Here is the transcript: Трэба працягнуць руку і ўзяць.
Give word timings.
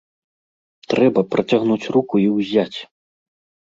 Трэба 0.93 1.25
працягнуць 1.35 1.81
руку 1.99 2.15
і 2.27 2.29
ўзяць. 2.43 2.77